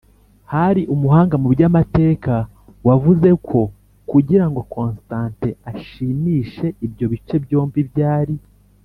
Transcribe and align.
Hari 0.53 0.81
umuhanga 0.93 1.35
mu 1.41 1.47
by 1.53 1.61
amateka 1.69 2.33
wavuze 2.87 3.29
ko 3.47 3.59
kugira 4.11 4.45
ngo 4.49 4.59
Constantin 4.75 5.57
ashimishe 5.71 6.67
ibyo 6.85 7.05
bice 7.13 7.35
byombi 7.45 7.79
byari 7.91 8.35